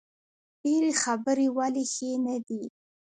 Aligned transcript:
ډیرې 0.61 0.91
خبرې 1.03 1.47
ولې 1.57 1.83
ښې 1.93 2.11
نه 2.25 2.35
دي؟ 2.47 2.61